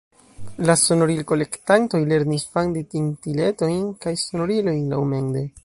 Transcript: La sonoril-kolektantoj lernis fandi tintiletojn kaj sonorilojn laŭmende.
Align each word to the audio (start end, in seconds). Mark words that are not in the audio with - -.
La 0.69 0.75
sonoril-kolektantoj 0.83 2.01
lernis 2.13 2.47
fandi 2.55 2.83
tintiletojn 2.95 3.85
kaj 4.07 4.15
sonorilojn 4.23 4.85
laŭmende. 4.95 5.49